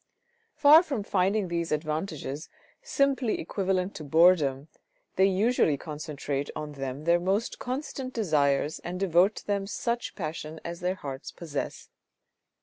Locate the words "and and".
8.79-8.99